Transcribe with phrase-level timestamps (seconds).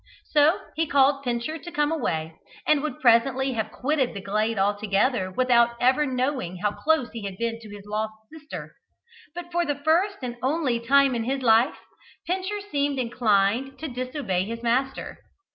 [0.31, 2.33] So he called Pincher to come away,
[2.65, 7.37] and would presently have quitted the glade altogether without ever knowing how close he had
[7.37, 8.73] been to his lost sister.
[9.35, 11.77] But, for the first and only time in his life,
[12.25, 15.19] Pincher seemed inclined to disobey his master.